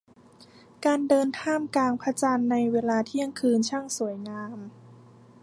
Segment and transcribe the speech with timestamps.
[0.85, 4.57] การเดินท่ามกลางพระจันทร์ในเวลาเที่ยงคืนช่างสวยงาม